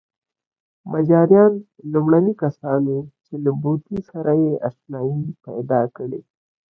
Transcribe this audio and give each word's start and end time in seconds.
مجاریان 0.91 1.53
لومړني 1.91 2.33
کسان 2.41 2.81
وو 2.91 2.99
چې 3.25 3.33
له 3.43 3.51
بوټي 3.61 3.99
سره 4.09 4.31
اشنايي 4.67 5.19
پیدا 5.45 5.81
کړې. 5.95 6.21